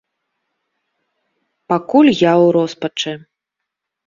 [1.75, 3.13] Пакуль я ў роспачы.